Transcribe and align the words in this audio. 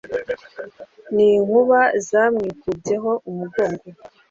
n'inkuba 1.15 1.79
zawikubyeho 2.07 3.11
umugongo 3.29 3.85